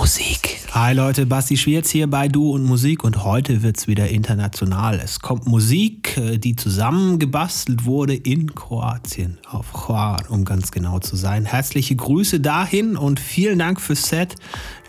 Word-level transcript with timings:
Musik. 0.00 0.56
Hi 0.72 0.94
Leute, 0.94 1.26
Basti 1.26 1.58
Schwierz 1.58 1.90
hier 1.90 2.08
bei 2.08 2.26
Du 2.26 2.52
und 2.54 2.64
Musik 2.64 3.04
und 3.04 3.22
heute 3.22 3.62
wird's 3.62 3.86
wieder 3.86 4.08
international. 4.08 4.98
Es 4.98 5.20
kommt 5.20 5.46
Musik, 5.46 6.16
äh, 6.16 6.38
die 6.38 6.56
zusammengebastelt 6.56 7.84
wurde 7.84 8.14
in 8.14 8.54
Kroatien, 8.54 9.36
auf 9.46 9.66
Hvar, 9.74 10.22
um 10.30 10.46
ganz 10.46 10.72
genau 10.72 11.00
zu 11.00 11.16
sein. 11.16 11.44
Herzliche 11.44 11.96
Grüße 11.96 12.40
dahin 12.40 12.96
und 12.96 13.20
vielen 13.20 13.58
Dank 13.58 13.78
fürs 13.78 14.08
Set, 14.08 14.36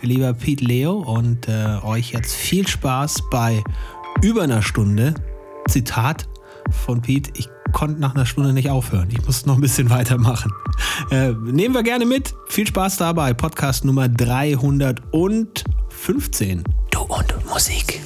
lieber 0.00 0.32
Pete 0.32 0.64
Leo 0.64 0.94
und 0.94 1.46
äh, 1.46 1.76
euch 1.82 2.12
jetzt 2.12 2.34
viel 2.34 2.66
Spaß 2.66 3.24
bei 3.30 3.62
über 4.22 4.44
einer 4.44 4.62
Stunde. 4.62 5.12
Zitat 5.68 6.26
von 6.86 7.02
Pete, 7.02 7.32
ich 7.36 7.50
konnte 7.72 8.00
nach 8.00 8.14
einer 8.14 8.26
Stunde 8.26 8.52
nicht 8.52 8.70
aufhören. 8.70 9.08
Ich 9.10 9.26
musste 9.26 9.48
noch 9.48 9.56
ein 9.56 9.60
bisschen 9.60 9.90
weitermachen. 9.90 10.52
Äh, 11.10 11.32
nehmen 11.32 11.74
wir 11.74 11.82
gerne 11.82 12.06
mit. 12.06 12.34
Viel 12.46 12.66
Spaß 12.66 12.98
dabei. 12.98 13.34
Podcast 13.34 13.84
Nummer 13.84 14.08
315. 14.08 16.64
Du 16.90 17.00
und 17.00 17.46
Musik. 17.46 18.00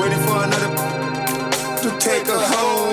Waiting 0.00 0.18
for 0.26 0.42
another 0.42 0.70
to 1.82 1.96
take 2.00 2.26
a 2.26 2.38
hold. 2.38 2.83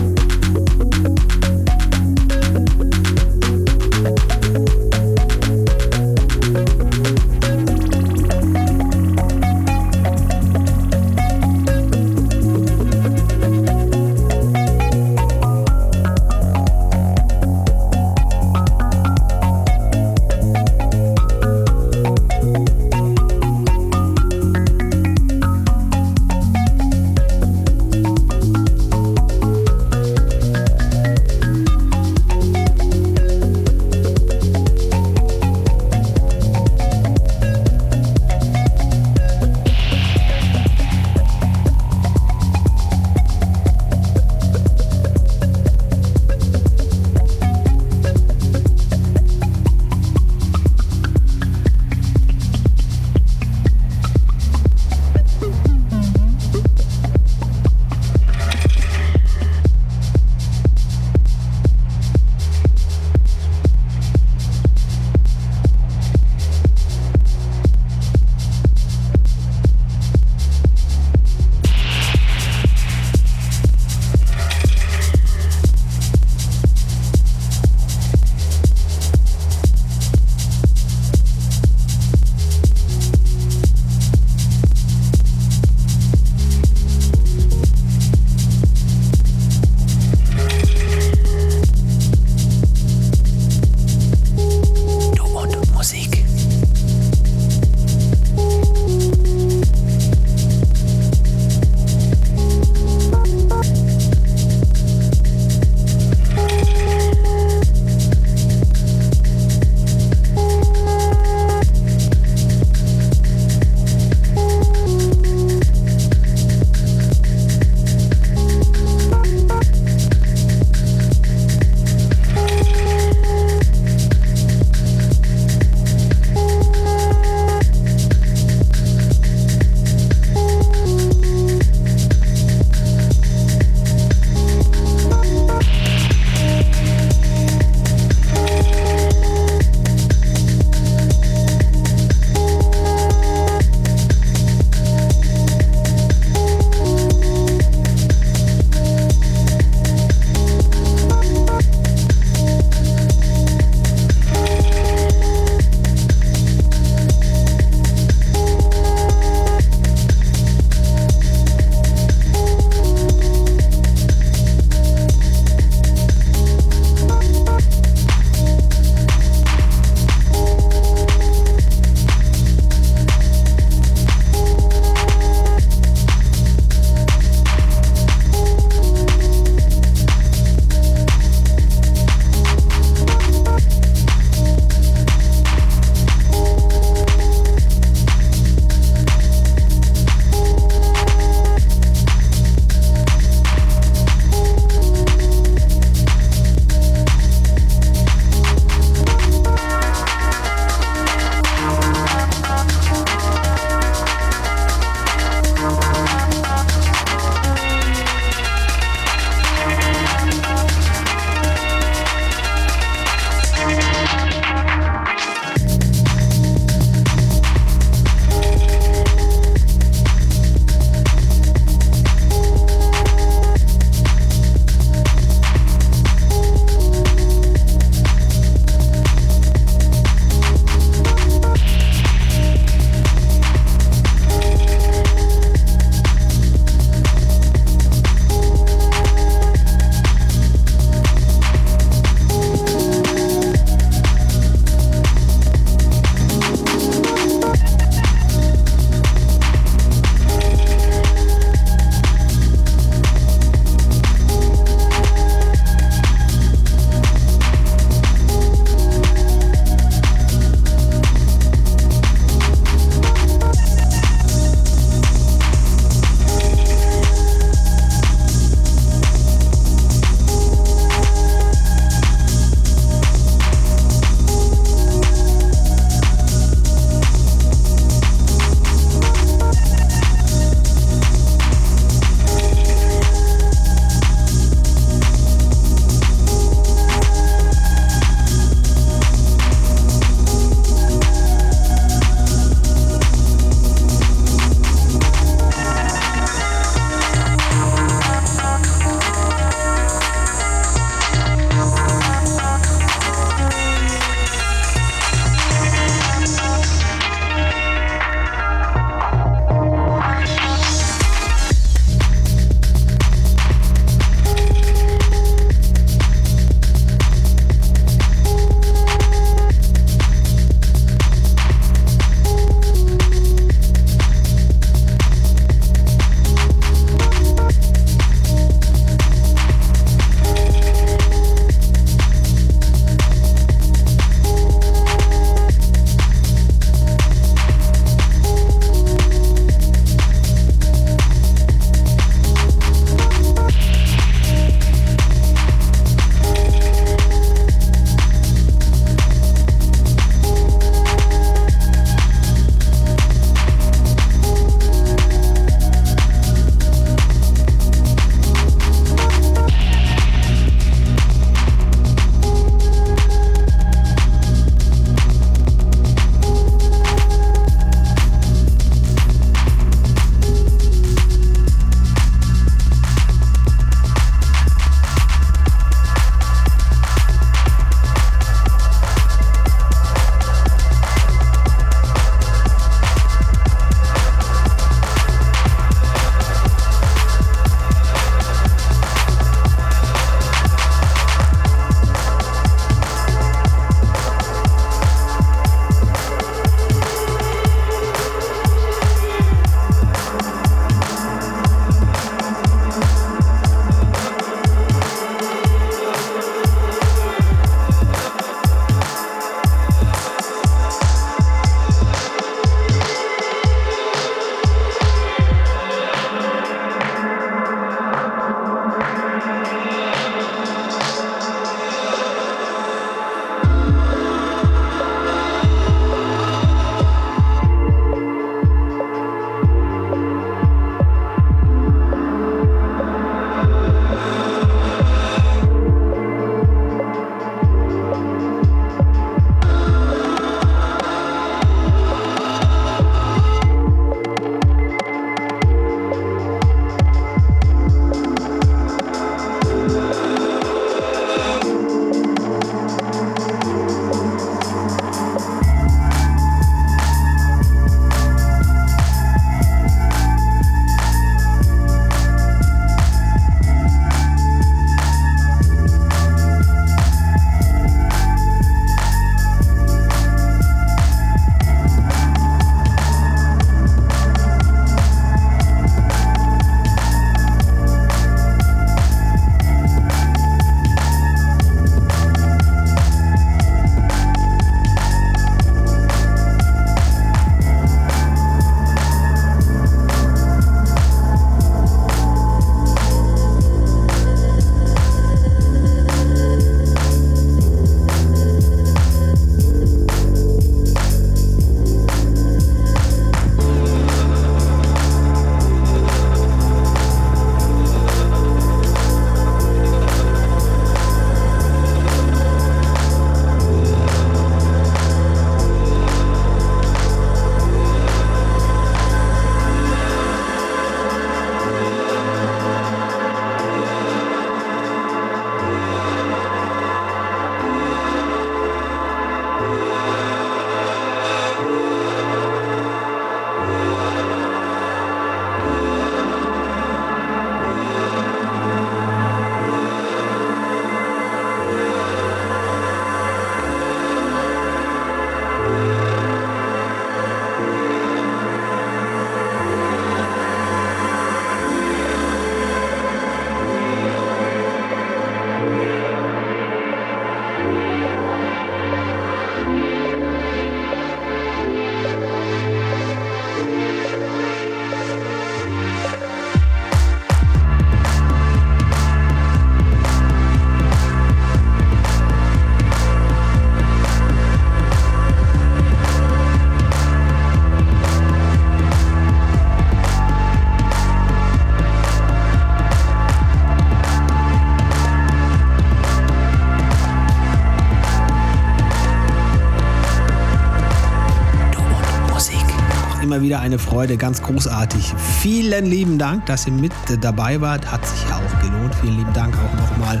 Eine 593.50 593.58
Freude, 593.58 593.96
ganz 593.96 594.22
großartig. 594.22 594.94
Vielen 595.20 595.66
lieben 595.66 595.98
Dank, 595.98 596.24
dass 596.26 596.46
ihr 596.46 596.52
mit 596.52 596.72
dabei 597.00 597.40
wart. 597.40 597.70
Hat 597.70 597.84
sich 597.84 598.08
ja 598.08 598.16
auch 598.16 598.40
gelohnt. 598.40 598.72
Vielen 598.76 598.98
lieben 598.98 599.12
Dank 599.12 599.34
auch 599.34 599.70
nochmal 599.70 600.00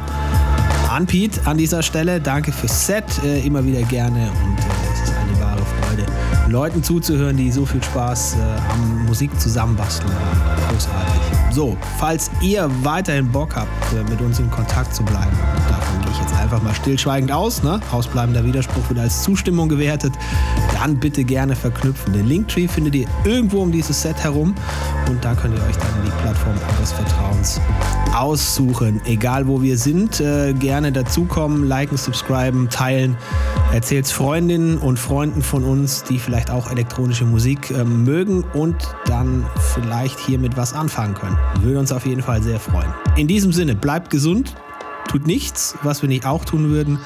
an 0.88 1.04
Pete 1.06 1.40
an 1.46 1.58
dieser 1.58 1.82
Stelle. 1.82 2.20
Danke 2.20 2.52
fürs 2.52 2.86
Set, 2.86 3.04
äh, 3.24 3.40
immer 3.44 3.64
wieder 3.64 3.82
gerne 3.82 4.30
und 4.44 4.58
äh, 4.58 4.62
es 4.92 5.08
ist 5.08 5.16
eine 5.16 5.40
wahre 5.40 5.62
Freude, 5.80 6.06
Leuten 6.48 6.82
zuzuhören, 6.84 7.36
die 7.36 7.50
so 7.50 7.66
viel 7.66 7.82
Spaß 7.82 8.34
äh, 8.34 8.72
am 8.72 9.06
Musik 9.06 9.30
zusammenbasteln 9.40 10.12
haben. 10.12 10.70
Großartig. 10.70 11.20
So, 11.52 11.76
falls 11.98 12.30
ihr 12.40 12.70
weiterhin 12.82 13.30
Bock 13.30 13.56
habt, 13.56 13.92
äh, 13.92 14.08
mit 14.08 14.20
uns 14.20 14.38
in 14.38 14.48
Kontakt 14.50 14.94
zu 14.94 15.02
bleiben, 15.02 15.36
davon 15.68 16.00
gehe 16.02 16.12
ich 16.12 16.18
jetzt 16.20 16.34
einfach 16.34 16.62
mal 16.62 16.74
stillschweigend 16.74 17.32
aus, 17.32 17.64
ne? 17.64 17.80
Ausbleibender 17.90 18.44
Widerspruch 18.44 18.88
wird 18.88 19.00
als 19.00 19.22
Zustimmung 19.22 19.68
gewertet, 19.68 20.12
dann 20.80 20.98
bitte 20.98 21.24
gerne 21.24 21.54
verknüpfen. 21.54 22.12
Den 22.12 22.26
Linktree 22.26 22.66
findet 22.66 22.94
ihr 22.94 23.06
irgendwo 23.24 23.60
um 23.62 23.70
dieses 23.70 24.00
Set 24.00 24.16
herum 24.16 24.54
und 25.08 25.22
da 25.24 25.34
könnt 25.34 25.56
ihr 25.56 25.64
euch 25.64 25.76
dann 25.76 26.04
die 26.04 26.10
Plattform 26.22 26.54
eures 26.76 26.92
Vertrauens 26.92 27.60
aussuchen. 28.16 29.00
Egal 29.04 29.46
wo 29.46 29.62
wir 29.62 29.76
sind, 29.76 30.20
äh, 30.20 30.54
gerne 30.54 30.90
dazukommen, 30.90 31.68
liken, 31.68 31.96
subscriben, 31.96 32.68
teilen. 32.70 33.16
Erzählt 33.72 34.08
Freundinnen 34.08 34.78
und 34.78 34.98
Freunden 34.98 35.42
von 35.42 35.64
uns, 35.64 36.02
die 36.02 36.18
vielleicht 36.18 36.50
auch 36.50 36.70
elektronische 36.70 37.24
Musik 37.24 37.70
äh, 37.70 37.84
mögen 37.84 38.44
und 38.54 38.76
dann 39.04 39.46
vielleicht 39.74 40.18
hiermit 40.18 40.56
was 40.56 40.72
anfangen 40.72 41.14
können. 41.14 41.36
Würde 41.60 41.78
uns 41.78 41.92
auf 41.92 42.06
jeden 42.06 42.22
Fall 42.22 42.42
sehr 42.42 42.58
freuen. 42.58 42.92
In 43.16 43.28
diesem 43.28 43.52
Sinne, 43.52 43.74
bleibt 43.74 44.10
gesund, 44.10 44.54
tut 45.10 45.26
nichts, 45.26 45.74
was 45.82 46.02
wir 46.02 46.08
nicht 46.08 46.24
auch 46.24 46.44
tun 46.44 46.70
würden. 46.70 47.00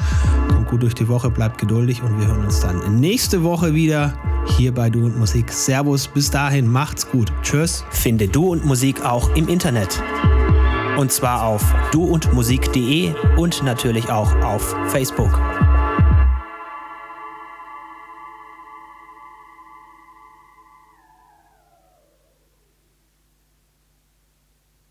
Kommt 0.48 0.68
gut 0.68 0.82
durch 0.82 0.94
die 0.94 1.08
Woche, 1.08 1.30
bleibt 1.30 1.56
geduldig 1.56 2.02
und 2.02 2.20
wir 2.20 2.26
hören 2.26 2.44
uns 2.44 2.60
dann 2.60 3.00
nächste 3.00 3.42
Woche 3.42 3.74
wieder 3.74 4.12
hier 4.58 4.74
bei 4.74 4.90
Du 4.90 5.06
und 5.06 5.18
Musik. 5.18 5.50
Servus, 5.50 6.06
bis 6.08 6.30
dahin, 6.30 6.70
macht's 6.70 7.10
gut. 7.10 7.32
Tschüss. 7.42 7.82
Finde 7.90 8.28
Du 8.28 8.52
und 8.52 8.66
Musik 8.66 9.02
auch 9.06 9.34
im 9.34 9.48
Internet. 9.48 10.02
Und 10.98 11.12
zwar 11.12 11.44
auf 11.44 11.64
duundmusik.de 11.92 13.14
und 13.38 13.62
natürlich 13.62 14.10
auch 14.10 14.34
auf 14.42 14.76
Facebook. 14.88 15.40